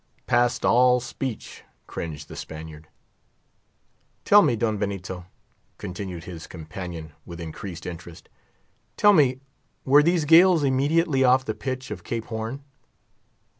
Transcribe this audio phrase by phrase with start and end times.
[0.25, 2.87] "Past all speech," cringed the Spaniard.
[4.25, 5.27] "Tell me, Don Benito,"
[5.77, 8.27] continued his companion with increased interest,
[8.97, 9.41] "tell me,
[9.85, 12.63] were these gales immediately off the pitch of Cape Horn?"